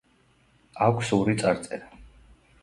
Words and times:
აქვს 0.85 1.11
ორი 1.19 1.37
წარწერა. 1.43 1.93